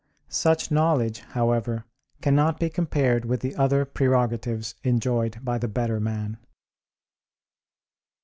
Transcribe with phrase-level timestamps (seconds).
[0.29, 1.85] Such knowledge, however,
[2.23, 6.39] cannot be compared with the other prerogatives enjoyed by the better man.